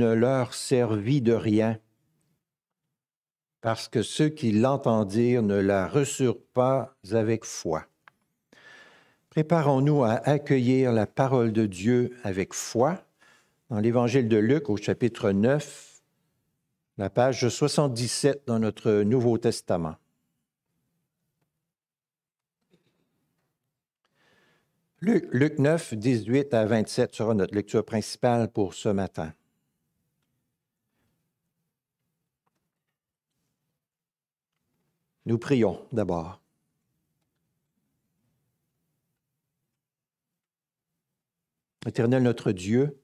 [0.00, 1.78] ne leur servit de rien,
[3.60, 7.84] parce que ceux qui l'entendirent ne la reçurent pas avec foi.
[9.28, 13.04] Préparons-nous à accueillir la parole de Dieu avec foi.
[13.68, 16.02] Dans l'Évangile de Luc au chapitre 9,
[16.98, 19.94] la page 77 dans notre Nouveau Testament.
[25.02, 29.32] Luc, Luc 9, 18 à 27 sera notre lecture principale pour ce matin.
[35.26, 36.40] Nous prions d'abord.
[41.86, 43.00] Éternel notre Dieu,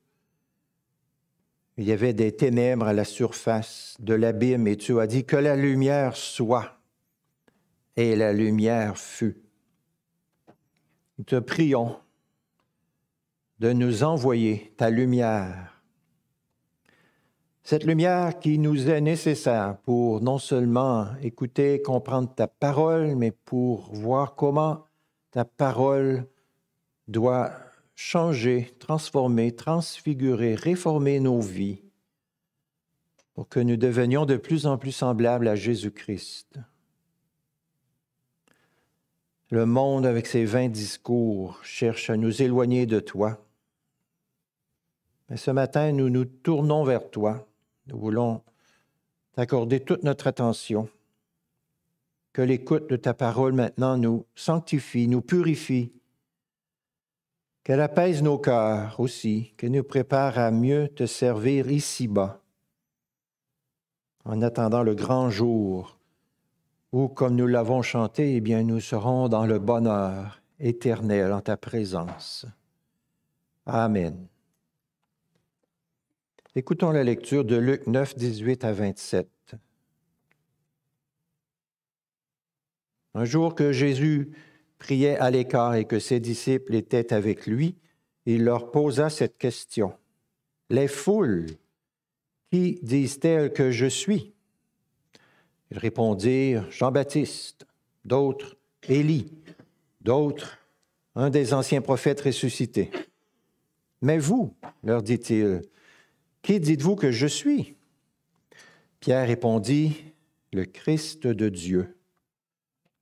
[1.76, 5.36] il y avait des ténèbres à la surface de l'abîme et tu as dit que
[5.36, 6.78] la lumière soit
[7.96, 9.42] et la lumière fut.
[11.18, 11.98] Nous te prions
[13.58, 15.75] de nous envoyer ta lumière.
[17.68, 23.92] Cette lumière qui nous est nécessaire pour non seulement écouter, comprendre ta parole, mais pour
[23.92, 24.84] voir comment
[25.32, 26.28] ta parole
[27.08, 27.50] doit
[27.96, 31.82] changer, transformer, transfigurer, réformer nos vies
[33.34, 36.60] pour que nous devenions de plus en plus semblables à Jésus-Christ.
[39.50, 43.44] Le monde, avec ses vains discours, cherche à nous éloigner de toi.
[45.28, 47.44] Mais ce matin, nous nous tournons vers toi.
[47.86, 48.42] Nous voulons
[49.32, 50.88] t'accorder toute notre attention.
[52.32, 55.92] Que l'écoute de ta parole maintenant nous sanctifie, nous purifie,
[57.64, 62.40] qu'elle apaise nos cœurs aussi, qu'elle nous prépare à mieux te servir ici-bas,
[64.24, 65.98] en attendant le grand jour
[66.92, 71.56] où, comme nous l'avons chanté, eh bien, nous serons dans le bonheur éternel en ta
[71.56, 72.46] présence.
[73.66, 74.28] Amen.
[76.58, 79.28] Écoutons la lecture de Luc 9, 18 à 27.
[83.14, 84.30] Un jour que Jésus
[84.78, 87.76] priait à l'écart et que ses disciples étaient avec lui,
[88.24, 89.92] il leur posa cette question.
[90.70, 91.44] Les foules,
[92.50, 94.32] qui disent-elles que je suis?
[95.70, 97.66] Ils répondirent Jean-Baptiste,
[98.06, 98.56] d'autres
[98.88, 99.30] Élie,
[100.00, 100.56] d'autres
[101.16, 102.90] un des anciens prophètes ressuscités.
[104.00, 105.60] Mais vous, leur dit-il,
[106.46, 107.74] qui dites-vous que je suis?
[109.00, 110.04] Pierre répondit
[110.52, 111.96] Le Christ de Dieu.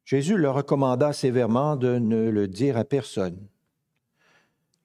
[0.06, 3.37] Jésus leur recommanda sévèrement de ne le dire à personne.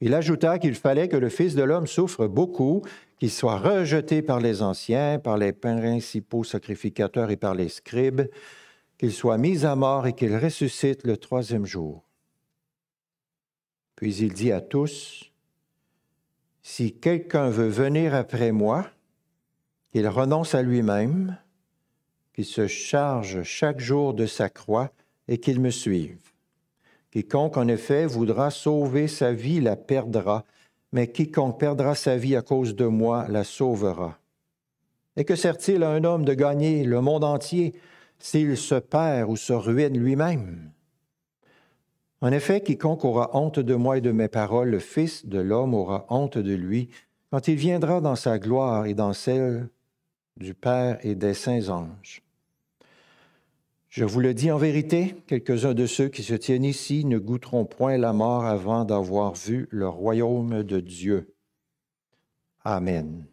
[0.01, 2.81] Il ajouta qu'il fallait que le Fils de l'homme souffre beaucoup,
[3.17, 8.23] qu'il soit rejeté par les anciens, par les principaux sacrificateurs et par les scribes,
[8.97, 12.03] qu'il soit mis à mort et qu'il ressuscite le troisième jour.
[13.95, 15.28] Puis il dit à tous,
[16.61, 18.85] Si quelqu'un veut venir après moi,
[19.91, 21.37] qu'il renonce à lui-même,
[22.33, 24.91] qu'il se charge chaque jour de sa croix
[25.27, 26.19] et qu'il me suive.
[27.11, 30.45] Quiconque, en effet, voudra sauver sa vie la perdra,
[30.91, 34.19] mais quiconque perdra sa vie à cause de moi la sauvera.
[35.15, 37.73] Et que sert-il à un homme de gagner le monde entier
[38.19, 40.71] s'il se perd ou se ruine lui-même?
[42.21, 45.73] En effet, quiconque aura honte de moi et de mes paroles, le Fils de l'homme
[45.73, 46.89] aura honte de lui
[47.31, 49.69] quand il viendra dans sa gloire et dans celle
[50.35, 52.23] du Père et des saints anges.
[53.87, 57.65] Je vous le dis en vérité, quelques-uns de ceux qui se tiennent ici ne goûteront
[57.65, 61.33] point la mort avant d'avoir vu le royaume de Dieu.
[62.63, 63.25] Amen.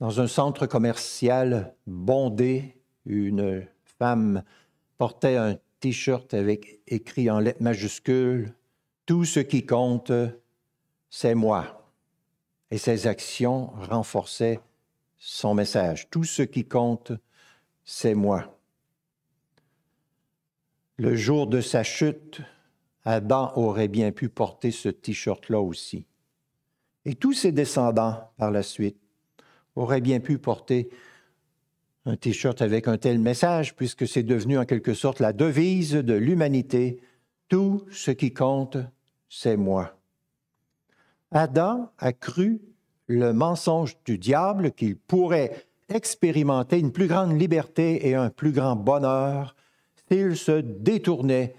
[0.00, 2.77] Dans un centre commercial bondé,
[3.08, 3.66] une
[3.98, 4.44] femme
[4.98, 8.54] portait un t-shirt avec écrit en lettres majuscules
[9.06, 10.12] Tout ce qui compte,
[11.10, 11.90] c'est moi.
[12.70, 14.60] Et ses actions renforçaient
[15.16, 16.10] son message.
[16.10, 17.12] Tout ce qui compte,
[17.84, 18.58] c'est moi.
[20.96, 22.42] Le jour de sa chute,
[23.04, 26.04] Adam aurait bien pu porter ce t-shirt-là aussi.
[27.04, 28.98] Et tous ses descendants, par la suite,
[29.76, 30.90] auraient bien pu porter
[32.08, 36.14] un t-shirt avec un tel message, puisque c'est devenu en quelque sorte la devise de
[36.14, 37.00] l'humanité.
[37.48, 38.78] Tout ce qui compte,
[39.28, 39.94] c'est moi.
[41.30, 42.62] Adam a cru
[43.06, 48.76] le mensonge du diable qu'il pourrait expérimenter une plus grande liberté et un plus grand
[48.76, 49.54] bonheur
[50.10, 51.54] s'il se détournait,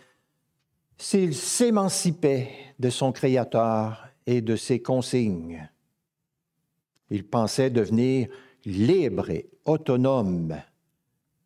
[0.98, 2.50] s'il s'émancipait
[2.80, 5.70] de son Créateur et de ses consignes.
[7.12, 8.30] Il pensait devenir
[8.66, 10.56] libre et autonome,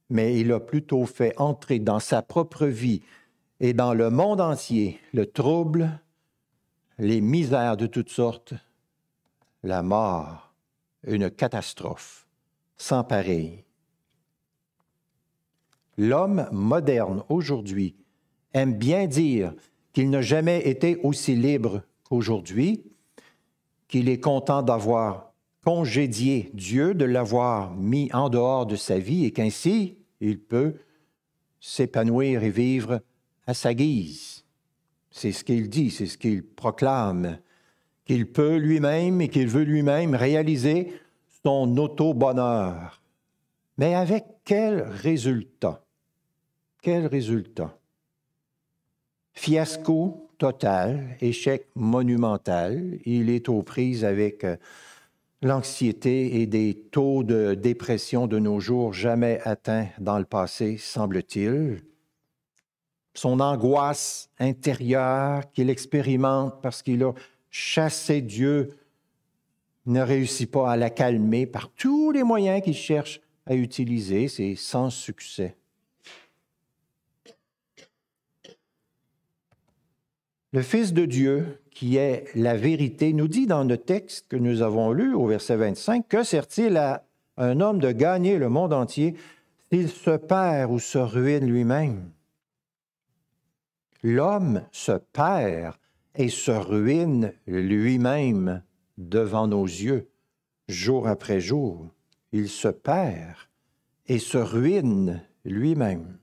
[0.09, 3.01] mais il a plutôt fait entrer dans sa propre vie
[3.59, 5.99] et dans le monde entier le trouble,
[6.97, 8.53] les misères de toutes sortes,
[9.63, 10.53] la mort,
[11.05, 12.27] une catastrophe
[12.77, 13.63] sans pareil.
[15.97, 17.95] L'homme moderne aujourd'hui
[18.53, 19.53] aime bien dire
[19.93, 22.83] qu'il n'a jamais été aussi libre qu'aujourd'hui,
[23.87, 25.32] qu'il est content d'avoir
[25.63, 30.75] congédié Dieu, de l'avoir mis en dehors de sa vie et qu'ainsi il peut
[31.59, 33.01] s'épanouir et vivre
[33.47, 34.45] à sa guise.
[35.09, 37.39] C'est ce qu'il dit, c'est ce qu'il proclame,
[38.05, 40.93] qu'il peut lui-même et qu'il veut lui-même réaliser
[41.45, 43.01] son auto-bonheur.
[43.77, 45.83] Mais avec quel résultat?
[46.81, 47.77] Quel résultat?
[49.33, 52.99] Fiasco total, échec monumental.
[53.05, 54.57] Il est aux prises avec euh,
[55.43, 61.81] l'anxiété et des taux de dépression de nos jours jamais atteints dans le passé, semble-t-il.
[63.13, 67.13] Son angoisse intérieure qu'il expérimente parce qu'il a
[67.49, 68.75] chassé Dieu
[69.85, 74.55] ne réussit pas à la calmer par tous les moyens qu'il cherche à utiliser, c'est
[74.55, 75.55] sans succès.
[80.53, 84.61] Le Fils de Dieu, qui est la vérité, nous dit dans le texte que nous
[84.61, 87.07] avons lu au verset 25, que sert-il à
[87.37, 89.15] un homme de gagner le monde entier
[89.71, 92.11] s'il se perd ou se ruine lui-même?
[94.03, 95.75] L'homme se perd
[96.13, 98.61] et se ruine lui-même
[98.99, 100.07] devant nos yeux,
[100.67, 101.89] jour après jour.
[102.31, 103.37] Il se perd
[104.05, 106.19] et se ruine lui-même.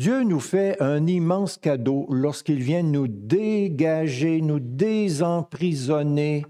[0.00, 6.46] Dieu nous fait un immense cadeau lorsqu'il vient nous dégager, nous désemprisonner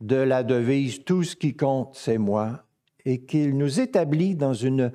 [0.00, 2.64] de la devise Tout ce qui compte, c'est moi,
[3.04, 4.90] et qu'il nous établit dans une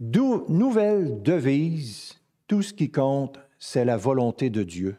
[0.00, 2.14] nouvelle devise
[2.48, 4.96] Tout ce qui compte, c'est la volonté de Dieu.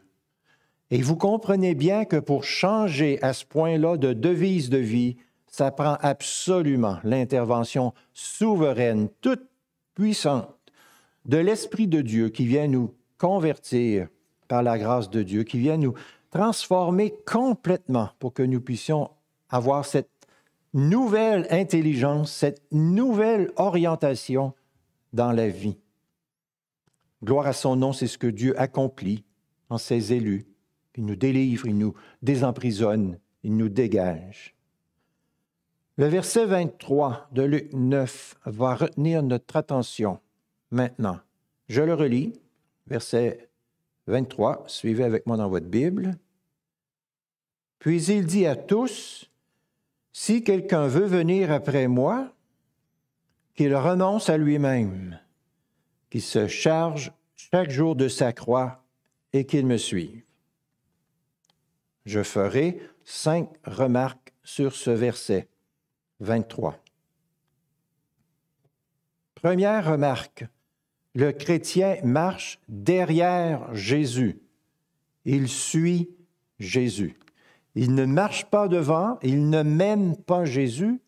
[0.92, 5.16] Et vous comprenez bien que pour changer à ce point-là de devise de vie,
[5.48, 9.42] ça prend absolument l'intervention souveraine, toute
[9.96, 10.63] puissante
[11.24, 14.08] de l'Esprit de Dieu qui vient nous convertir
[14.48, 15.94] par la grâce de Dieu, qui vient nous
[16.30, 19.10] transformer complètement pour que nous puissions
[19.48, 20.10] avoir cette
[20.72, 24.52] nouvelle intelligence, cette nouvelle orientation
[25.12, 25.78] dans la vie.
[27.22, 29.24] Gloire à son nom, c'est ce que Dieu accomplit
[29.70, 30.46] en ses élus.
[30.96, 34.54] Il nous délivre, il nous désemprisonne, il nous dégage.
[35.96, 40.18] Le verset 23 de Luc 9 va retenir notre attention
[40.74, 41.18] maintenant.
[41.68, 42.40] Je le relis,
[42.86, 43.48] verset
[44.06, 46.18] 23, suivez avec moi dans votre Bible.
[47.78, 49.30] Puis il dit à tous,
[50.12, 52.34] si quelqu'un veut venir après moi,
[53.54, 55.18] qu'il renonce à lui-même,
[56.10, 58.84] qu'il se charge chaque jour de sa croix
[59.32, 60.22] et qu'il me suive.
[62.04, 65.48] Je ferai cinq remarques sur ce verset
[66.20, 66.78] 23.
[69.34, 70.46] Première remarque,
[71.14, 74.40] le chrétien marche derrière Jésus.
[75.24, 76.10] Il suit
[76.58, 77.18] Jésus.
[77.74, 81.00] Il ne marche pas devant, il ne mène pas Jésus,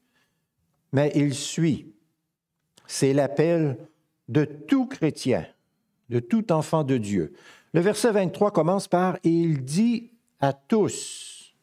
[0.92, 1.92] mais il suit.
[2.86, 3.76] C'est l'appel
[4.28, 5.46] de tout chrétien,
[6.08, 7.34] de tout enfant de Dieu.
[7.72, 11.54] Le verset 23 commence par Il dit à tous.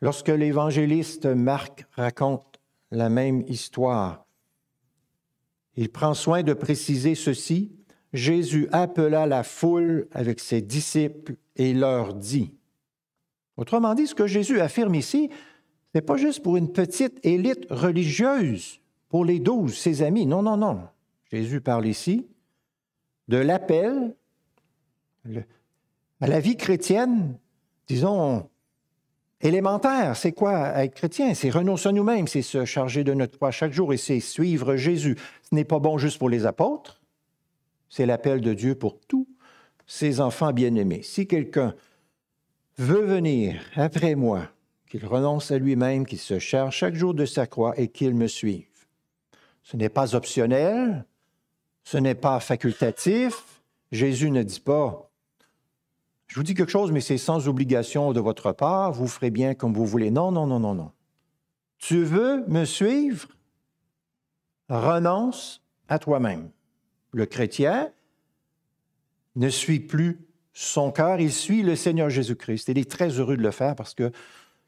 [0.00, 2.58] Lorsque l'évangéliste Marc raconte
[2.90, 4.26] la même histoire,
[5.80, 7.72] il prend soin de préciser ceci.
[8.12, 12.52] Jésus appela la foule avec ses disciples et leur dit.
[13.56, 17.66] Autrement dit, ce que Jésus affirme ici, ce n'est pas juste pour une petite élite
[17.70, 20.26] religieuse, pour les douze, ses amis.
[20.26, 20.82] Non, non, non.
[21.32, 22.26] Jésus parle ici
[23.28, 24.14] de l'appel
[26.20, 27.38] à la vie chrétienne
[27.86, 28.49] disons,
[29.40, 30.16] élémentaire.
[30.16, 30.68] C'est quoi?
[30.82, 31.34] Être chrétien?
[31.34, 34.76] C'est renoncer à nous-mêmes, c'est se charger de notre croix chaque jour et c'est suivre
[34.76, 35.16] Jésus.
[35.42, 37.00] Ce n'est pas bon juste pour les apôtres,
[37.88, 39.26] c'est l'appel de Dieu pour tous
[39.86, 41.02] ses enfants bien-aimés.
[41.02, 41.74] Si quelqu'un
[42.78, 44.48] veut venir après moi,
[44.88, 48.26] qu'il renonce à lui-même, qu'il se charge chaque jour de sa croix et qu'il me
[48.26, 48.66] suive.
[49.62, 51.04] Ce n'est pas optionnel,
[51.84, 53.62] ce n'est pas facultatif.
[53.92, 55.09] Jésus ne dit pas
[56.30, 59.54] je vous dis quelque chose, mais c'est sans obligation de votre part, vous ferez bien
[59.54, 60.12] comme vous voulez.
[60.12, 60.92] Non, non, non, non, non.
[61.78, 63.26] Tu veux me suivre?
[64.68, 66.52] Renonce à toi-même.
[67.10, 67.90] Le chrétien
[69.34, 70.20] ne suit plus
[70.52, 72.68] son cœur, il suit le Seigneur Jésus-Christ.
[72.68, 74.12] Il est très heureux de le faire parce que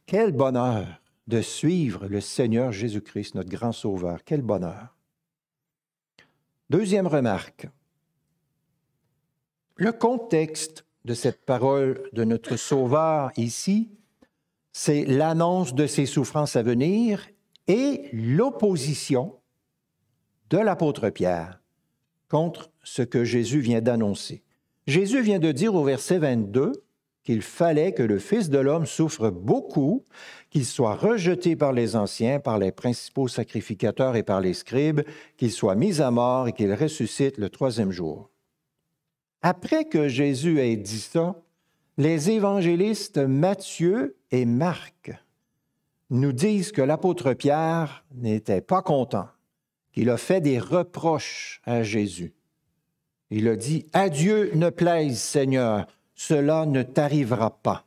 [0.06, 4.24] quel bonheur de suivre le Seigneur Jésus-Christ, notre grand Sauveur.
[4.24, 4.96] Quel bonheur.
[6.70, 7.68] Deuxième remarque.
[9.76, 13.90] Le contexte de cette parole de notre Sauveur ici,
[14.72, 17.28] c'est l'annonce de ses souffrances à venir
[17.66, 19.34] et l'opposition
[20.50, 21.60] de l'apôtre Pierre
[22.28, 24.42] contre ce que Jésus vient d'annoncer.
[24.86, 26.72] Jésus vient de dire au verset 22
[27.22, 30.04] qu'il fallait que le Fils de l'homme souffre beaucoup,
[30.50, 35.02] qu'il soit rejeté par les anciens, par les principaux sacrificateurs et par les scribes,
[35.36, 38.31] qu'il soit mis à mort et qu'il ressuscite le troisième jour.
[39.42, 41.34] Après que Jésus ait dit ça,
[41.98, 45.12] les évangélistes Matthieu et Marc
[46.10, 49.28] nous disent que l'apôtre Pierre n'était pas content,
[49.92, 52.32] qu'il a fait des reproches à Jésus.
[53.30, 57.86] Il a dit, Adieu ne plaise, Seigneur, cela ne t'arrivera pas.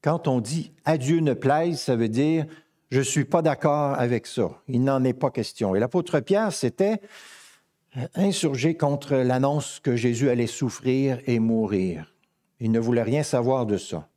[0.00, 2.46] Quand on dit Adieu ne plaise, ça veut dire
[2.90, 4.50] je ne suis pas d'accord avec ça.
[4.68, 5.74] Il n'en est pas question.
[5.74, 7.00] Et l'apôtre Pierre s'était
[8.14, 12.14] insurgé contre l'annonce que Jésus allait souffrir et mourir.
[12.60, 14.08] Il ne voulait rien savoir de ça.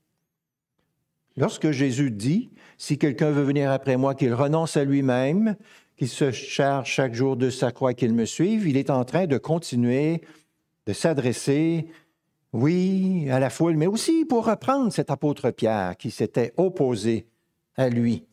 [1.35, 5.55] Lorsque Jésus dit, si quelqu'un veut venir après moi, qu'il renonce à lui-même,
[5.95, 9.27] qu'il se charge chaque jour de sa croix, qu'il me suive, il est en train
[9.27, 10.21] de continuer
[10.87, 11.87] de s'adresser,
[12.53, 17.27] oui, à la foule, mais aussi pour reprendre cet apôtre Pierre qui s'était opposé
[17.75, 18.25] à lui.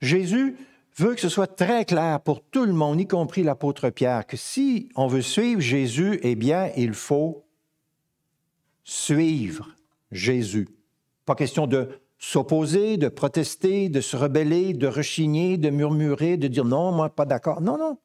[0.00, 0.56] Jésus
[0.96, 4.36] veut que ce soit très clair pour tout le monde, y compris l'apôtre Pierre, que
[4.36, 7.44] si on veut suivre Jésus, eh bien, il faut
[8.84, 9.68] suivre
[10.10, 10.68] Jésus.
[11.24, 16.64] Pas question de s'opposer, de protester, de se rebeller, de rechigner, de murmurer, de dire
[16.64, 17.60] non, moi, pas d'accord.
[17.60, 17.98] Non, non.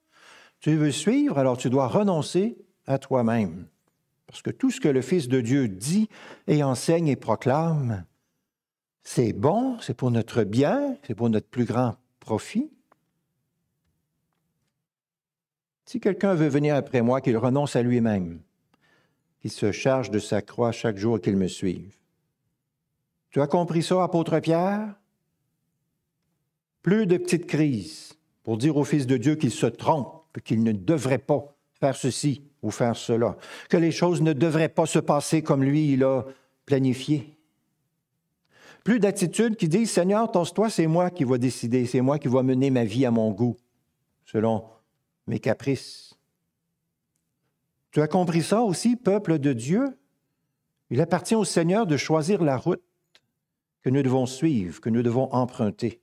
[0.59, 3.67] Tu veux suivre, alors tu dois renoncer à toi-même.
[4.25, 6.09] Parce que tout ce que le Fils de Dieu dit
[6.47, 8.05] et enseigne et proclame,
[9.03, 12.71] c'est bon, c'est pour notre bien, c'est pour notre plus grand profit.
[15.87, 18.41] Si quelqu'un veut venir après moi, qu'il renonce à lui-même,
[19.39, 21.95] qu'il se charge de sa croix chaque jour qu'il me suive.
[23.29, 24.95] Tu as compris ça, apôtre Pierre?
[26.81, 30.73] Plus de petites crises pour dire au Fils de Dieu qu'il se trompe, qu'il ne
[30.73, 33.37] devrait pas faire ceci ou faire cela,
[33.69, 36.25] que les choses ne devraient pas se passer comme lui, il a
[36.65, 37.37] planifié.
[38.83, 42.43] Plus d'attitudes qui disent, Seigneur, toi c'est moi qui vais décider, c'est moi qui vais
[42.43, 43.55] mener ma vie à mon goût,
[44.25, 44.65] selon
[45.27, 46.15] mes caprices.
[47.91, 49.97] Tu as compris ça aussi, peuple de Dieu?
[50.89, 52.83] Il appartient au Seigneur de choisir la route
[53.81, 56.01] que nous devons suivre, que nous devons emprunter.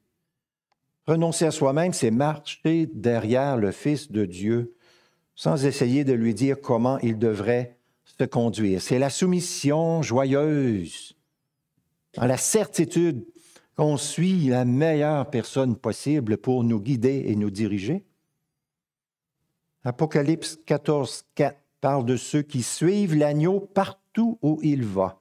[1.07, 4.75] Renoncer à soi-même, c'est marcher derrière le Fils de Dieu
[5.35, 8.81] sans essayer de lui dire comment il devrait se conduire.
[8.81, 11.17] C'est la soumission joyeuse,
[12.15, 13.27] dans la certitude
[13.77, 18.05] qu'on suit la meilleure personne possible pour nous guider et nous diriger.
[19.87, 25.21] Apocalypse 14, 4 parle de ceux qui suivent l'agneau partout où il va.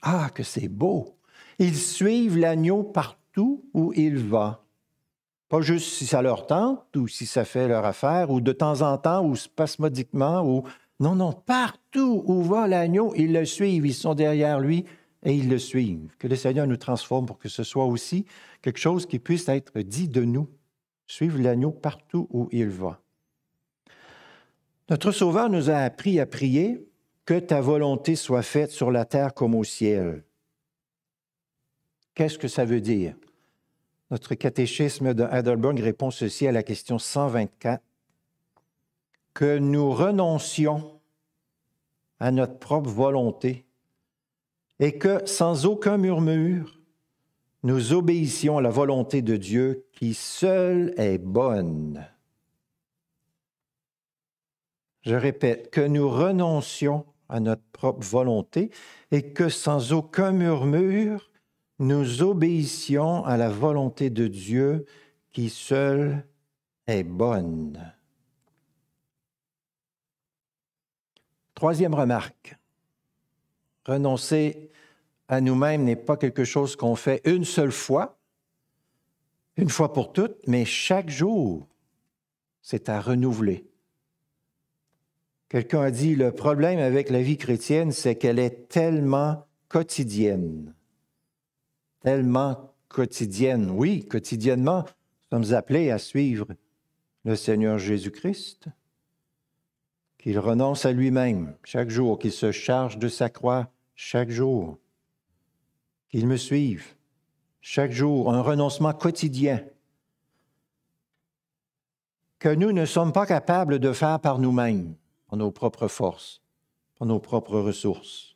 [0.00, 1.18] Ah, que c'est beau!
[1.58, 4.64] Ils suivent l'agneau partout où il va.
[5.50, 8.80] Pas juste si ça leur tente ou si ça fait leur affaire ou de temps
[8.80, 10.62] en temps ou spasmodiquement ou...
[10.98, 14.86] Non, non, partout où va l'agneau, ils le suivent, ils sont derrière lui
[15.22, 16.16] et ils le suivent.
[16.18, 18.24] Que le Seigneur nous transforme pour que ce soit aussi
[18.62, 20.48] quelque chose qui puisse être dit de nous.
[21.06, 23.03] Suivre l'agneau partout où il va.
[24.90, 26.86] Notre Sauveur nous a appris à prier
[27.24, 30.24] que ta volonté soit faite sur la terre comme au ciel.
[32.14, 33.16] Qu'est-ce que ça veut dire?
[34.10, 37.82] Notre catéchisme de Heidelberg répond ceci à la question 124.
[39.32, 41.00] Que nous renoncions
[42.20, 43.64] à notre propre volonté
[44.78, 46.78] et que, sans aucun murmure,
[47.62, 52.06] nous obéissions à la volonté de Dieu qui seule est bonne.
[55.04, 58.70] Je répète, que nous renoncions à notre propre volonté
[59.10, 61.30] et que sans aucun murmure,
[61.78, 64.86] nous obéissions à la volonté de Dieu
[65.32, 66.26] qui seule
[66.86, 67.92] est bonne.
[71.54, 72.56] Troisième remarque,
[73.84, 74.70] renoncer
[75.28, 78.18] à nous-mêmes n'est pas quelque chose qu'on fait une seule fois,
[79.56, 81.66] une fois pour toutes, mais chaque jour,
[82.62, 83.66] c'est à renouveler.
[85.48, 90.74] Quelqu'un a dit, le problème avec la vie chrétienne, c'est qu'elle est tellement quotidienne
[92.04, 93.70] tellement quotidienne.
[93.70, 94.84] Oui, quotidiennement,
[95.32, 96.46] nous sommes appelés à suivre
[97.24, 98.66] le Seigneur Jésus-Christ,
[100.18, 104.78] qu'il renonce à lui-même chaque jour, qu'il se charge de sa croix chaque jour,
[106.10, 106.94] qu'il me suive
[107.62, 109.64] chaque jour, un renoncement quotidien
[112.38, 114.94] que nous ne sommes pas capables de faire par nous-mêmes,
[115.36, 116.42] nos propres forces,
[116.98, 118.34] par nos propres ressources.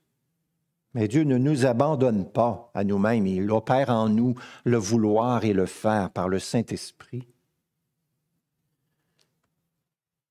[0.94, 3.26] Mais Dieu ne nous abandonne pas à nous-mêmes.
[3.26, 7.28] Il opère en nous le vouloir et le faire par le Saint-Esprit.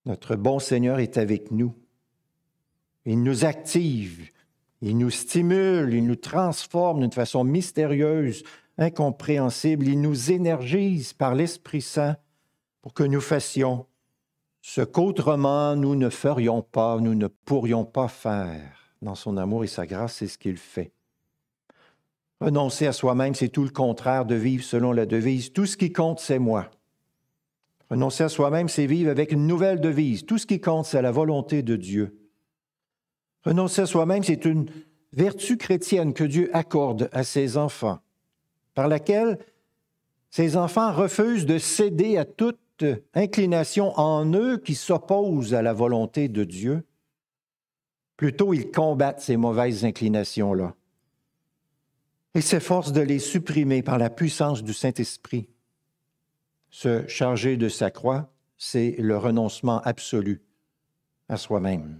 [0.05, 1.73] Notre bon Seigneur est avec nous.
[3.05, 4.29] Il nous active,
[4.81, 8.43] il nous stimule, il nous transforme d'une façon mystérieuse,
[8.77, 9.87] incompréhensible.
[9.87, 12.17] Il nous énergise par l'Esprit Saint
[12.81, 13.85] pour que nous fassions
[14.67, 19.67] ce qu'autrement nous ne ferions pas, nous ne pourrions pas faire dans son amour et
[19.67, 20.91] sa grâce, c'est ce qu'il fait.
[22.41, 25.93] Renoncer à soi-même, c'est tout le contraire de vivre selon la devise Tout ce qui
[25.93, 26.69] compte, c'est moi.
[27.89, 30.25] Renoncer à soi-même, c'est vivre avec une nouvelle devise.
[30.25, 32.19] Tout ce qui compte, c'est la volonté de Dieu.
[33.45, 34.69] Renoncer à soi-même, c'est une
[35.13, 37.99] vertu chrétienne que Dieu accorde à ses enfants,
[38.75, 39.39] par laquelle
[40.29, 42.59] ses enfants refusent de céder à toute
[43.13, 46.83] inclination en eux qui s'oppose à la volonté de Dieu
[48.17, 50.75] Plutôt, ils combattent ces mauvaises inclinations-là
[52.33, 55.47] et s'efforcent de les supprimer par la puissance du Saint-Esprit.
[56.71, 60.41] Se charger de sa croix, c'est le renoncement absolu
[61.29, 61.99] à soi-même.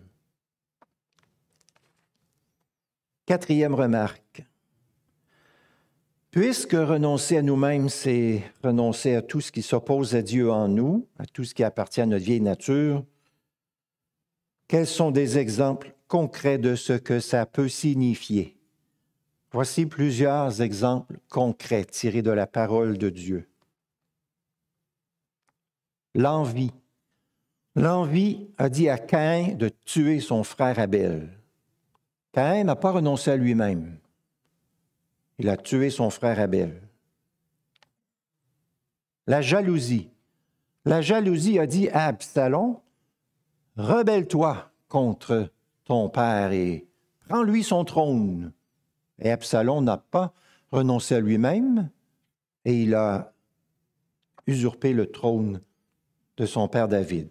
[3.27, 4.26] Quatrième remarque.
[6.39, 11.07] Puisque renoncer à nous-mêmes, c'est renoncer à tout ce qui s'oppose à Dieu en nous,
[11.17, 13.03] à tout ce qui appartient à notre vieille nature,
[14.67, 18.55] quels sont des exemples concret de ce que ça peut signifier?
[19.51, 23.49] Voici plusieurs exemples concrets tirés de la parole de Dieu.
[26.13, 26.71] L'envie.
[27.75, 31.29] L'envie a dit à Caïn de tuer son frère Abel.
[32.31, 33.97] Caïn n'a pas renoncé à lui-même.
[35.39, 36.81] Il a tué son frère Abel.
[39.27, 40.09] La jalousie.
[40.85, 42.79] La jalousie a dit à Absalom,
[43.75, 45.51] rebelle-toi contre
[45.83, 46.87] ton père et
[47.27, 48.53] prends-lui son trône.
[49.19, 50.33] Et Absalom n'a pas
[50.71, 51.89] renoncé à lui-même
[52.65, 53.33] et il a
[54.47, 55.61] usurpé le trône
[56.37, 57.29] de son père David.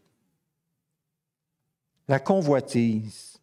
[2.09, 3.41] La convoitise.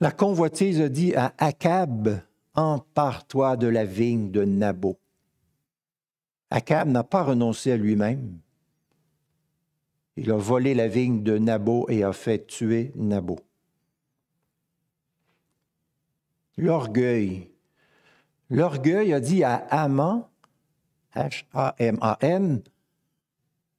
[0.00, 2.22] La convoitise a dit à Akab,
[2.54, 4.98] empare-toi de la vigne de Nabot.
[6.50, 8.38] Akab n'a pas renoncé à lui-même.
[10.16, 13.40] Il a volé la vigne de Nabot et a fait tuer Nabot.
[16.58, 17.50] L'orgueil.
[18.50, 20.26] L'orgueil a dit à Haman,
[21.14, 22.62] H-A-M-A-N,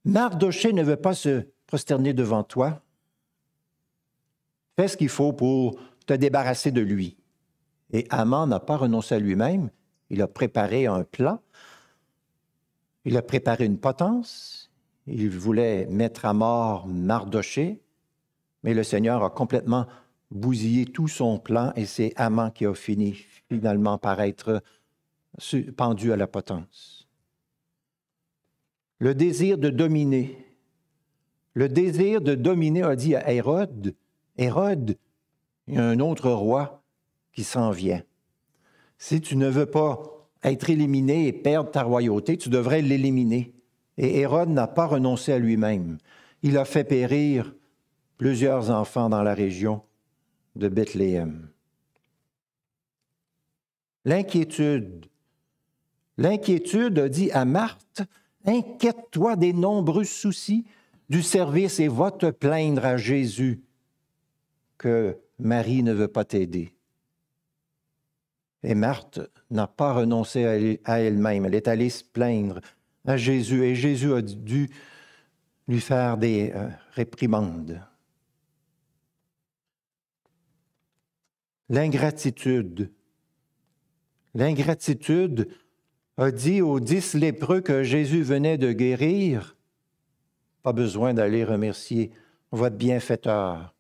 [0.06, 2.82] Mardoché ne veut pas se prosterner devant toi.
[4.76, 7.18] Fais ce qu'il faut pour te débarrasser de lui.
[7.94, 9.70] Et Haman n'a pas renoncé à lui-même.
[10.10, 11.40] Il a préparé un plan.
[13.06, 14.72] Il a préparé une potence.
[15.06, 17.82] Il voulait mettre à mort Mardoché,
[18.64, 19.86] mais le Seigneur a complètement
[20.32, 23.14] bousillé tout son plan et c'est Amant qui a fini
[23.50, 24.64] finalement par être
[25.76, 27.08] pendu à la potence.
[29.00, 30.38] Le désir de dominer.
[31.54, 33.94] Le désir de dominer a dit à Hérode,
[34.38, 34.98] Hérode,
[35.68, 36.83] il y a un autre roi
[37.34, 38.04] qui s'en vient.
[38.98, 43.54] Si tu ne veux pas être éliminé et perdre ta royauté, tu devrais l'éliminer.
[43.98, 45.98] Et Hérode n'a pas renoncé à lui-même.
[46.42, 47.54] Il a fait périr
[48.18, 49.82] plusieurs enfants dans la région
[50.56, 51.50] de Bethléem.
[54.06, 55.06] L'inquiétude.
[56.18, 58.04] L'inquiétude a dit à Marthe,
[58.46, 60.66] Inquiète-toi des nombreux soucis
[61.10, 63.64] du service et va te plaindre à Jésus
[64.78, 66.74] que Marie ne veut pas t'aider.
[68.64, 69.20] Et Marthe
[69.52, 72.62] n'a pas renoncé à elle-même, elle est allée se plaindre
[73.06, 74.70] à Jésus et Jésus a dû
[75.68, 77.82] lui faire des euh, réprimandes.
[81.74, 82.92] l'ingratitude.
[84.36, 85.50] L'ingratitude
[86.18, 89.56] a dit aux dix lépreux que Jésus venait de guérir,
[90.62, 92.12] pas besoin d'aller remercier
[92.52, 93.74] votre bienfaiteur.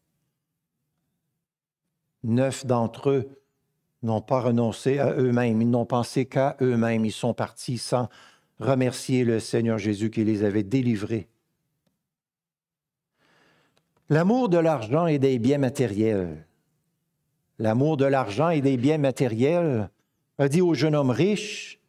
[2.24, 3.43] Neuf d'entre eux
[4.04, 8.10] n'ont pas renoncé à eux-mêmes, ils n'ont pensé qu'à eux-mêmes, ils sont partis sans
[8.60, 11.28] remercier le Seigneur Jésus qui les avait délivrés.
[14.10, 16.46] L'amour de l'argent et des biens matériels
[17.60, 19.90] l'amour de l'argent et des biens matériels,
[20.38, 21.80] a dit au jeune homme riche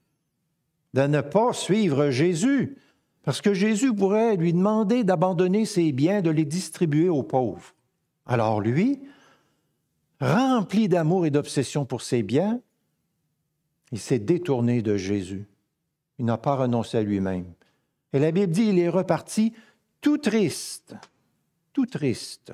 [0.92, 2.76] de ne pas suivre Jésus,
[3.22, 7.74] parce que Jésus pourrait lui demander d'abandonner ses biens, de les distribuer aux pauvres.
[8.26, 9.00] Alors lui,
[10.20, 12.60] rempli d'amour et d'obsession pour ses biens,
[13.92, 15.46] il s'est détourné de Jésus.
[16.18, 17.52] Il n'a pas renoncé à lui-même.
[18.12, 19.52] Et la Bible dit, il est reparti
[20.00, 20.94] tout triste,
[21.72, 22.52] tout triste.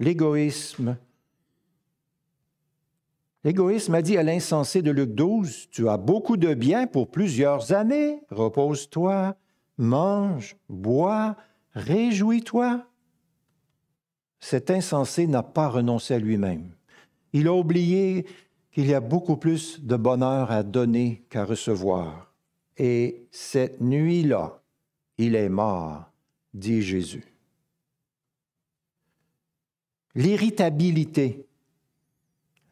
[0.00, 0.96] l'égoïsme
[3.44, 7.72] L'égoïsme a dit à l'insensé de Luc 12, Tu as beaucoup de biens pour plusieurs
[7.72, 9.36] années, repose-toi,
[9.78, 11.36] mange, bois,
[11.72, 12.84] réjouis-toi.
[14.40, 16.70] Cet insensé n'a pas renoncé à lui-même.
[17.32, 18.26] Il a oublié
[18.70, 22.32] qu'il y a beaucoup plus de bonheur à donner qu'à recevoir.
[22.76, 24.62] Et cette nuit-là,
[25.18, 26.04] il est mort,
[26.54, 27.24] dit Jésus.
[30.14, 31.46] L'irritabilité.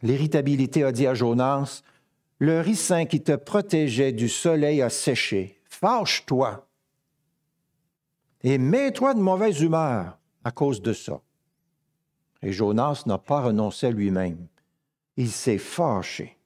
[0.03, 1.83] L'irritabilité a dit à Jonas,
[2.39, 5.61] le ricin qui te protégeait du soleil a séché.
[5.65, 6.67] Fâche-toi
[8.47, 11.21] et mets-toi de mauvaise humeur à cause de ça.
[12.43, 14.47] Et Jonas n'a pas renoncé à lui-même.
[15.17, 16.37] Il s'est fâché.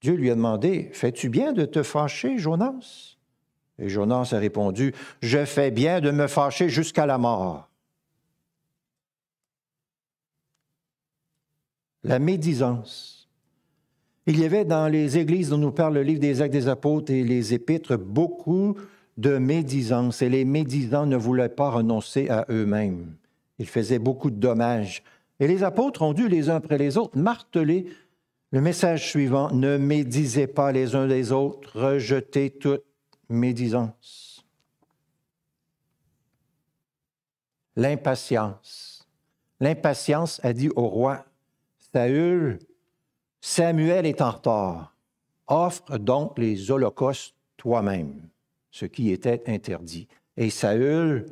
[0.00, 3.16] Dieu lui a demandé, Fais-tu bien de te fâcher, Jonas
[3.78, 7.68] Et Jonas a répondu, Je fais bien de me fâcher jusqu'à la mort.
[12.02, 13.28] La médisance.
[14.26, 17.12] Il y avait dans les églises dont nous parle le livre des Actes des Apôtres
[17.12, 18.76] et les Épîtres beaucoup
[19.18, 23.14] de médisance, et les médisants ne voulaient pas renoncer à eux-mêmes.
[23.62, 25.04] Ils faisaient beaucoup de dommages.
[25.38, 27.86] Et les apôtres ont dû les uns après les autres marteler
[28.50, 32.82] le message suivant, ne médisez pas les uns des autres, rejetez toute
[33.28, 34.44] médisance.
[37.76, 39.06] L'impatience.
[39.60, 41.24] L'impatience a dit au roi
[41.92, 42.58] Saül,
[43.40, 44.96] Samuel est en retard.
[45.46, 48.28] Offre donc les holocaustes toi-même,
[48.72, 50.08] ce qui était interdit.
[50.36, 51.26] Et Saül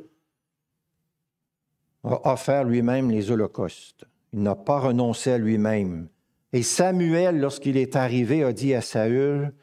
[2.03, 4.05] a offert lui-même les holocaustes.
[4.33, 6.07] Il n'a pas renoncé à lui-même.
[6.53, 9.53] Et Samuel, lorsqu'il est arrivé, a dit à Saül,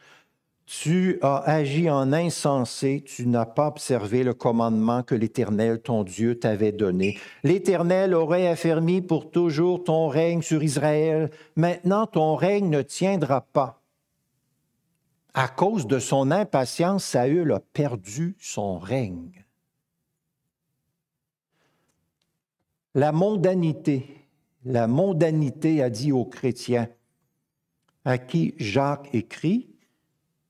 [0.67, 6.39] Tu as agi en insensé, tu n'as pas observé le commandement que l'Éternel, ton Dieu,
[6.39, 7.19] t'avait donné.
[7.45, 11.31] L'Éternel aurait affermi pour toujours ton règne sur Israël.
[11.57, 13.83] Maintenant, ton règne ne tiendra pas.
[15.35, 19.45] À cause de son impatience, Saül a perdu son règne.
[22.99, 24.27] La mondanité.
[24.65, 26.89] La mondanité a dit aux chrétiens,
[28.05, 29.71] à qui Jacques écrit,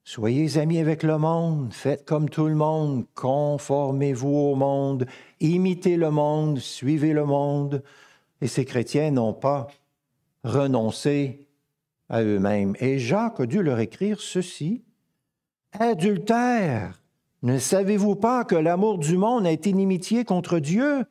[0.03, 5.05] Soyez amis avec le monde, faites comme tout le monde, conformez-vous au monde,
[5.41, 7.83] imitez le monde, suivez le monde.
[8.41, 9.67] Et ces chrétiens n'ont pas
[10.43, 11.49] renoncé
[12.09, 12.77] à eux-mêmes.
[12.81, 14.85] Et Jacques a dû leur écrire ceci.
[15.79, 17.03] Adultère,
[17.43, 21.05] ne savez-vous pas que l'amour du monde est inimitié contre Dieu?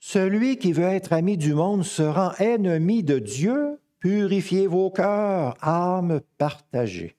[0.00, 3.78] Celui qui veut être ami du monde se rend ennemi de Dieu.
[3.98, 7.16] Purifiez vos cœurs, âmes partagées.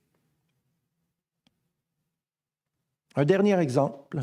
[3.16, 4.22] Un dernier exemple.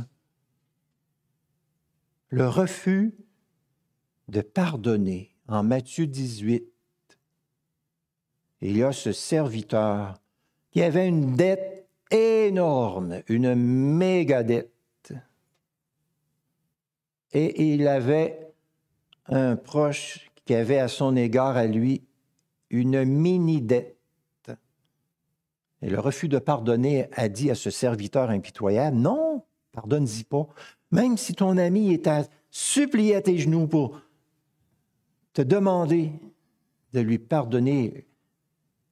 [2.30, 3.14] Le refus
[4.26, 5.30] de pardonner.
[5.46, 6.64] En Matthieu 18,
[8.60, 10.20] il y a ce serviteur
[10.72, 15.14] qui avait une dette énorme, une méga dette.
[17.32, 18.47] Et il avait
[19.28, 22.02] un proche qui avait à son égard à lui
[22.70, 23.96] une mini-dette.
[25.82, 30.46] Et le refus de pardonner a dit à ce serviteur impitoyable, non, pardonne-y pas.
[30.90, 34.00] Même si ton ami est à supplier à tes genoux pour
[35.34, 36.10] te demander
[36.92, 38.06] de lui pardonner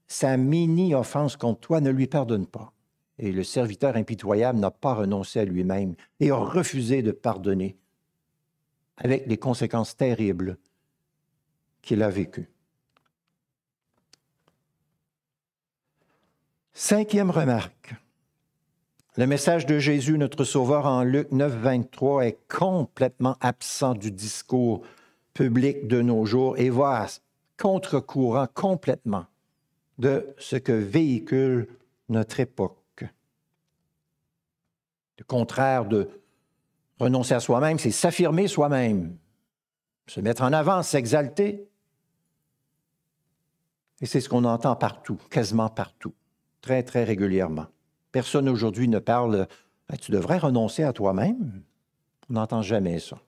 [0.06, 2.72] sa mini-offense contre toi, ne lui pardonne pas.
[3.18, 7.78] Et le serviteur impitoyable n'a pas renoncé à lui-même et a refusé de pardonner
[8.96, 10.58] avec les conséquences terribles
[11.82, 12.48] qu'il a vécues.
[16.72, 17.94] Cinquième remarque.
[19.16, 24.82] Le message de Jésus, notre Sauveur, en Luc 9, 23, est complètement absent du discours
[25.32, 27.06] public de nos jours et va
[27.56, 29.24] contre-courant complètement
[29.98, 31.68] de ce que véhicule
[32.08, 33.04] notre époque.
[35.18, 36.10] Le contraire de
[36.98, 39.16] Renoncer à soi-même, c'est s'affirmer soi-même,
[40.06, 41.68] se mettre en avant, s'exalter.
[44.00, 46.14] Et c'est ce qu'on entend partout, quasiment partout,
[46.60, 47.66] très, très régulièrement.
[48.12, 49.46] Personne aujourd'hui ne parle
[50.00, 51.62] Tu devrais renoncer à toi-même.
[52.30, 53.18] On n'entend jamais ça.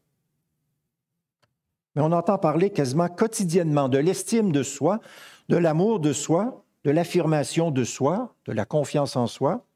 [1.95, 5.01] Mais on entend parler quasiment quotidiennement de l'estime de soi,
[5.49, 9.67] de l'amour de soi, de l'affirmation de soi, de la confiance en soi,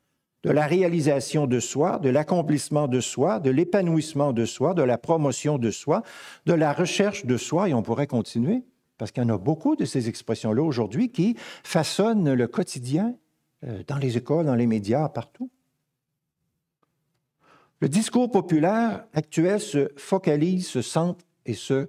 [0.43, 4.99] de la réalisation de soi, de l'accomplissement de soi, de l'épanouissement de soi, de la
[4.99, 6.03] promotion de soi,
[6.47, 8.65] de la recherche de soi, et on pourrait continuer,
[8.99, 13.15] parce qu'il y en a beaucoup de ces expressions-là aujourd'hui qui façonnent le quotidien
[13.65, 15.51] euh, dans les écoles, dans les médias, partout.
[17.81, 21.89] Le discours populaire actuel se focalise, se centre et se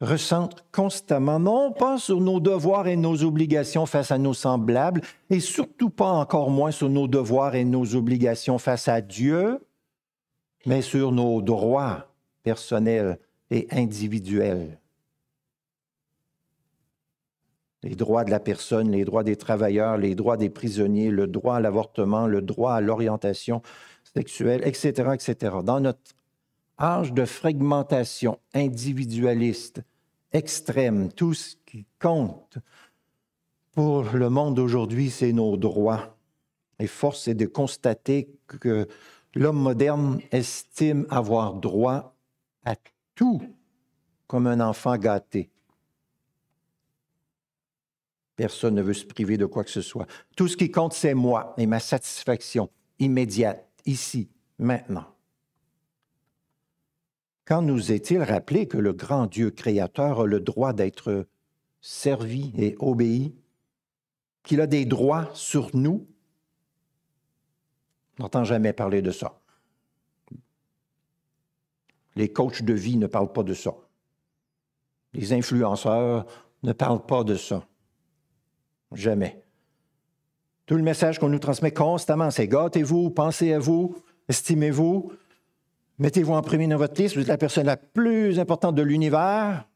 [0.00, 5.40] recentre constamment, non pas sur nos devoirs et nos obligations face à nos semblables, et
[5.40, 9.60] surtout pas encore moins sur nos devoirs et nos obligations face à Dieu,
[10.66, 12.06] mais sur nos droits
[12.42, 13.18] personnels
[13.50, 14.78] et individuels.
[17.82, 21.56] Les droits de la personne, les droits des travailleurs, les droits des prisonniers, le droit
[21.56, 23.62] à l'avortement, le droit à l'orientation
[24.14, 25.56] sexuelle, etc., etc.
[25.62, 26.00] Dans notre
[26.78, 29.82] âge de fragmentation individualiste
[30.32, 32.58] extrême, tout ce qui compte
[33.72, 36.16] pour le monde d'aujourd'hui, c'est nos droits.
[36.78, 38.88] Et force est de constater que
[39.34, 42.16] l'homme moderne estime avoir droit
[42.64, 42.74] à
[43.14, 43.40] tout
[44.26, 45.50] comme un enfant gâté.
[48.36, 50.06] Personne ne veut se priver de quoi que ce soit.
[50.36, 55.17] Tout ce qui compte, c'est moi et ma satisfaction immédiate, ici, maintenant.
[57.48, 61.26] Quand nous est-il rappelé que le grand Dieu créateur a le droit d'être
[61.80, 63.34] servi et obéi,
[64.42, 66.06] qu'il a des droits sur nous?
[68.18, 69.40] On n'entend jamais parler de ça.
[72.16, 73.72] Les coachs de vie ne parlent pas de ça.
[75.14, 76.26] Les influenceurs
[76.62, 77.66] ne parlent pas de ça.
[78.92, 79.42] Jamais.
[80.66, 83.96] Tout le message qu'on nous transmet constamment, c'est gâtez-vous, pensez à vous,
[84.28, 85.12] estimez-vous,
[85.98, 89.68] Mettez-vous en premier dans votre liste, vous êtes la personne la plus importante de l'univers.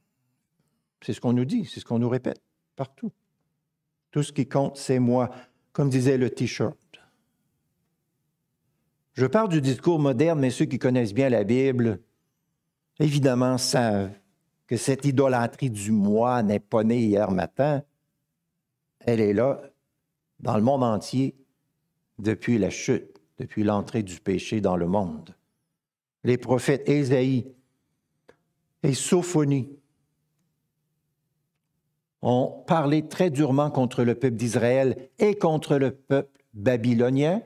[1.01, 2.41] C'est ce qu'on nous dit, c'est ce qu'on nous répète
[2.77, 3.11] partout.
[4.13, 5.31] Tout ce qui compte, c'est moi,
[5.73, 6.77] comme disait le T-shirt.
[9.15, 12.01] Je parle du discours moderne, mais ceux qui connaissent bien la Bible,
[13.01, 14.13] évidemment, savent
[14.69, 17.83] que cette idolâtrie du moi n'est pas née hier matin.
[19.01, 19.61] Elle est là
[20.39, 21.35] dans le monde entier
[22.19, 25.35] depuis la chute, depuis l'entrée du péché dans le monde
[26.25, 27.47] les prophètes Ésaïe
[28.83, 29.69] et Sophonie
[32.23, 37.43] ont parlé très durement contre le peuple d'Israël et contre le peuple babylonien,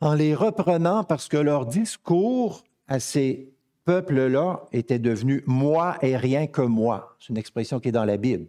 [0.00, 3.52] en les reprenant parce que leur discours à ces
[3.84, 7.16] peuples-là était devenu moi et rien que moi.
[7.20, 8.48] C'est une expression qui est dans la Bible.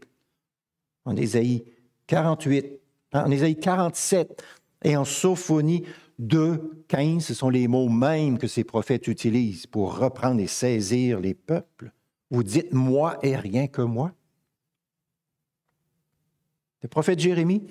[1.03, 1.65] En Ésaïe
[2.07, 2.79] 48,
[3.13, 4.43] en Ésaïe 47
[4.83, 5.83] et en Sophonie,
[6.19, 11.19] 2, 15, ce sont les mots mêmes que ces prophètes utilisent pour reprendre et saisir
[11.19, 11.91] les peuples.
[12.31, 14.13] Vous dites moi et rien que moi.
[16.81, 17.63] Le prophète Jérémie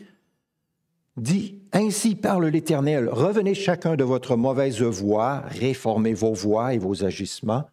[1.16, 7.04] dit, Ainsi parle l'Éternel, revenez chacun de votre mauvaise voie, réformez vos voies et vos
[7.04, 7.64] agissements.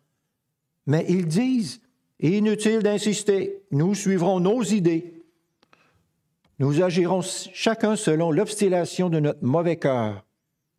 [0.85, 1.81] Mais ils disent,
[2.19, 5.23] Inutile d'insister, nous suivrons nos idées.
[6.59, 10.23] Nous agirons chacun selon l'obstination de notre mauvais cœur.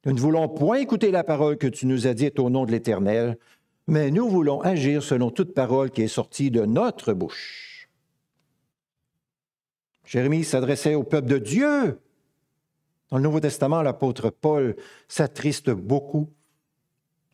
[0.05, 2.73] Nous ne voulons point écouter la parole que tu nous as dite au nom de
[2.73, 3.39] l'Éternel,
[3.87, 7.89] mais nous voulons agir selon toute parole qui est sortie de notre bouche.
[10.05, 12.01] Jérémie s'adressait au peuple de Dieu.
[13.11, 16.31] Dans le Nouveau Testament, l'apôtre Paul s'attriste beaucoup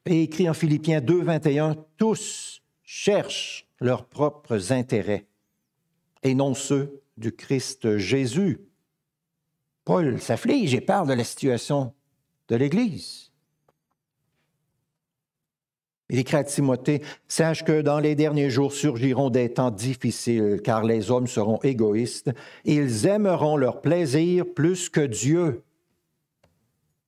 [0.05, 5.27] et écrit en Philippiens 2, 21, Tous cherchent leurs propres intérêts
[6.23, 8.61] et non ceux du Christ Jésus.
[9.85, 11.95] Paul s'afflige et parle de la situation
[12.49, 13.29] de l'Église.
[16.11, 20.83] Il écrit à Timothée, Sache que dans les derniers jours surgiront des temps difficiles, car
[20.83, 22.31] les hommes seront égoïstes,
[22.65, 25.63] ils aimeront leur plaisir plus que Dieu.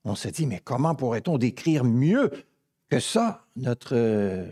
[0.04, 2.30] On se dit, mais comment pourrait-on décrire mieux
[2.90, 4.46] que ça notre euh,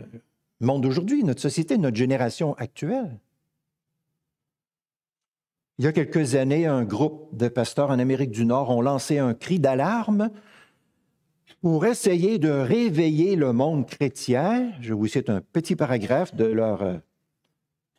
[0.61, 3.19] monde d'aujourd'hui, notre société, notre génération actuelle?
[5.77, 9.17] Il y a quelques années, un groupe de pasteurs en Amérique du Nord ont lancé
[9.19, 10.29] un cri d'alarme
[11.61, 17.01] pour essayer de réveiller le monde chrétien, je vous cite un petit paragraphe de leur,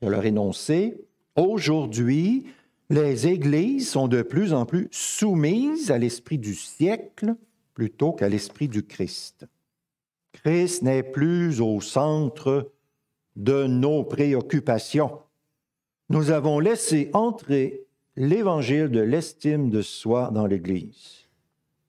[0.01, 1.05] de leur énoncé.
[1.37, 2.47] Aujourd'hui,
[2.89, 7.35] les églises sont de plus en plus soumises à l'esprit du siècle
[7.75, 9.47] plutôt qu'à l'esprit du Christ.
[10.33, 12.73] Christ n'est plus au centre
[13.37, 15.19] de nos préoccupations.
[16.09, 17.87] Nous avons laissé entrer
[18.17, 21.29] l'évangile de l'estime de soi dans l'Église.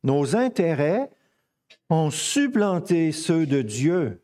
[0.04, 1.10] Nos intérêts
[1.92, 4.22] ont supplanté ceux de Dieu.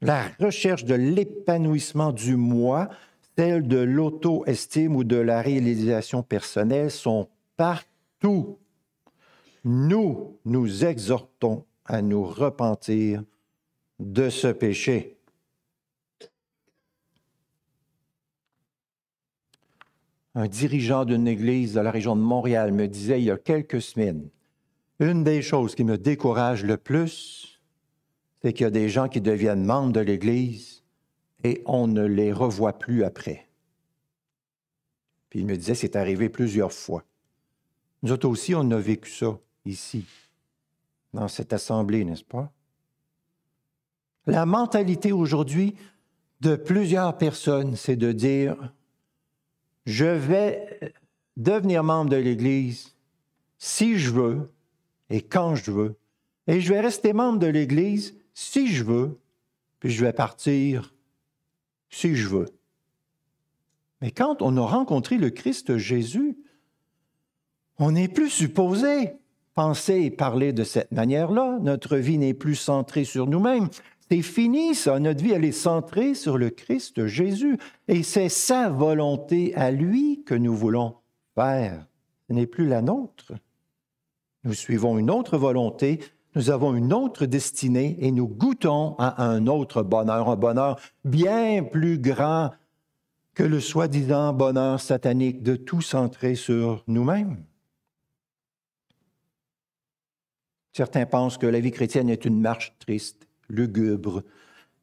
[0.00, 2.88] La recherche de l'épanouissement du moi,
[3.36, 8.58] celle de l'auto-estime ou de la réalisation personnelle sont partout.
[9.64, 13.22] Nous nous exhortons à nous repentir
[13.98, 15.18] de ce péché.
[20.34, 23.82] Un dirigeant d'une église de la région de Montréal me disait il y a quelques
[23.82, 24.30] semaines,
[25.00, 27.60] une des choses qui me décourage le plus,
[28.42, 30.84] c'est qu'il y a des gens qui deviennent membres de l'Église
[31.42, 33.48] et on ne les revoit plus après.
[35.30, 37.04] Puis il me disait, c'est arrivé plusieurs fois.
[38.02, 40.04] Nous autres aussi, on a vécu ça ici,
[41.14, 42.52] dans cette assemblée, n'est-ce pas?
[44.26, 45.74] La mentalité aujourd'hui
[46.40, 48.72] de plusieurs personnes, c'est de dire,
[49.86, 50.94] je vais
[51.36, 52.94] devenir membre de l'Église
[53.58, 54.50] si je veux
[55.10, 55.96] et quand je veux,
[56.46, 59.18] et je vais rester membre de l'Église si je veux,
[59.80, 60.94] puis je vais partir
[61.90, 62.46] si je veux.
[64.00, 66.38] Mais quand on a rencontré le Christ Jésus,
[67.78, 69.14] on n'est plus supposé
[69.54, 71.58] penser et parler de cette manière-là.
[71.60, 73.68] Notre vie n'est plus centrée sur nous-mêmes.
[74.10, 74.98] C'est fini, ça.
[74.98, 77.58] Notre vie, elle est centrée sur le Christ Jésus.
[77.88, 80.96] Et c'est sa volonté à lui que nous voulons
[81.34, 81.86] faire.
[82.28, 83.32] Ce n'est plus la nôtre.
[84.44, 86.00] Nous suivons une autre volonté,
[86.34, 91.62] nous avons une autre destinée et nous goûtons à un autre bonheur, un bonheur bien
[91.64, 92.50] plus grand
[93.34, 97.44] que le soi-disant bonheur satanique de tout centrer sur nous-mêmes.
[100.72, 104.22] Certains pensent que la vie chrétienne est une marche triste, lugubre,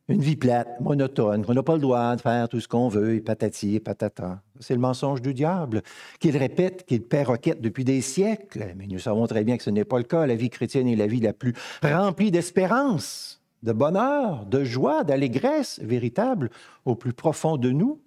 [0.10, 3.15] une vie plate, monotone, qu'on n'a pas le droit de faire tout ce qu'on veut,
[3.15, 4.41] et patati et patata.
[4.60, 5.82] C'est le mensonge du diable,
[6.20, 8.74] qu'il répète, qu'il perroquette depuis des siècles.
[8.78, 10.26] Mais nous savons très bien que ce n'est pas le cas.
[10.26, 15.80] La vie chrétienne est la vie la plus remplie d'espérance, de bonheur, de joie, d'allégresse
[15.84, 16.52] véritable
[16.86, 18.02] au plus profond de nous.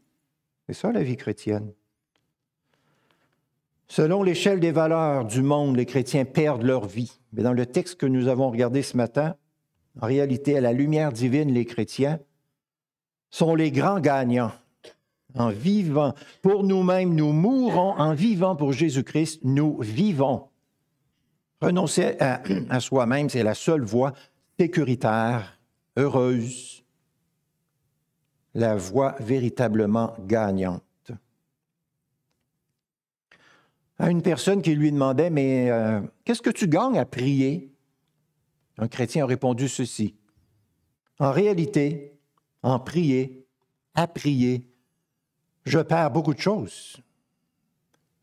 [0.66, 1.70] C'est ça la vie chrétienne.
[3.88, 7.20] Selon l'échelle des valeurs du monde, les chrétiens perdent leur vie.
[7.32, 9.34] Mais dans le texte que nous avons regardé ce matin,
[9.98, 12.20] en réalité, à la lumière divine, les chrétiens
[13.30, 14.52] sont les grands gagnants.
[15.34, 17.92] En vivant pour nous-mêmes, nous mourons.
[17.92, 20.48] En vivant pour Jésus-Christ, nous vivons.
[21.60, 24.12] Renoncer à, soi-même, c'est la seule voie
[24.58, 25.58] sécuritaire,
[25.96, 26.82] heureuse,
[28.54, 30.82] la voie véritablement gagnante.
[33.98, 37.69] à une personne qui lui demandait, mais euh, qu'est-ce que tu gagnes à prier?
[38.80, 40.14] Un chrétien a répondu ceci.
[41.18, 42.18] En réalité,
[42.62, 43.46] en prier,
[43.94, 44.66] à prier,
[45.66, 46.96] je perds beaucoup de choses.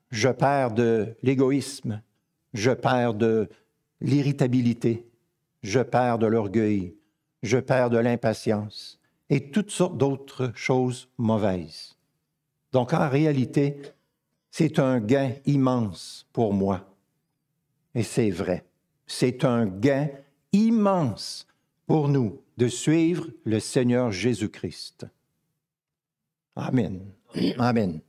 [0.10, 2.02] Je perds de l'égoïsme,
[2.56, 3.50] je perds de
[4.02, 5.08] l'irritabilité,
[5.62, 6.96] je perds de l'orgueil,
[7.44, 11.98] je perds de l'impatience et toutes sortes d'autres choses mauvaises.
[12.72, 13.80] Donc en réalité,
[14.50, 16.90] c'est un gain immense pour moi.
[17.94, 18.66] Et c'est vrai.
[19.06, 20.10] C'est un gain
[20.66, 21.48] immense
[21.86, 25.06] pour nous de suivre le Seigneur Jésus-Christ.
[26.56, 27.12] Amen.
[27.60, 28.02] Amen.